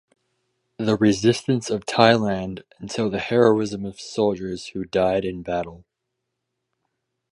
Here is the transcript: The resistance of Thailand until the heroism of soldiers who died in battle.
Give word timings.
The 0.79 0.97
resistance 0.97 1.69
of 1.69 1.85
Thailand 1.85 2.63
until 2.79 3.11
the 3.11 3.19
heroism 3.19 3.85
of 3.85 3.99
soldiers 3.99 4.69
who 4.69 4.83
died 4.83 5.23
in 5.23 5.43
battle. 5.43 5.85